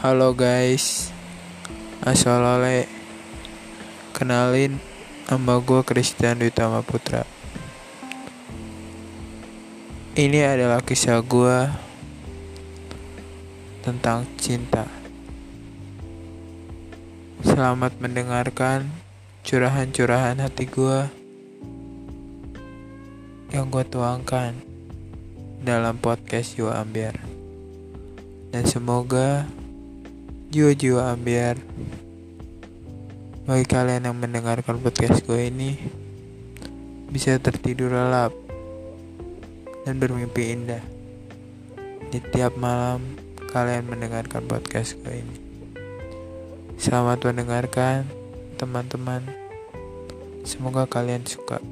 [0.00, 1.12] Halo guys.
[2.00, 2.88] Assalamualaikum
[4.16, 4.80] Kenalin
[5.28, 7.28] Nama gue Christian Dutama Putra.
[10.16, 11.68] Ini adalah kisah gue
[13.84, 14.88] Tentang cinta.
[17.44, 18.88] Selamat mendengarkan
[19.44, 21.12] Curahan-curahan hati gue
[23.52, 24.56] Yang gue tuangkan
[25.60, 27.20] Dalam podcast Yu Ambiar
[28.48, 29.44] Dan semoga
[30.50, 31.62] jiwa-jiwa ambiar
[33.46, 35.78] bagi kalian yang mendengarkan podcast gue ini
[37.06, 38.34] bisa tertidur lelap
[39.86, 40.82] dan bermimpi indah
[42.10, 42.98] di tiap malam
[43.54, 45.38] kalian mendengarkan podcast gue ini.
[46.82, 48.10] Selamat mendengarkan
[48.58, 49.22] teman-teman.
[50.42, 51.62] Semoga kalian suka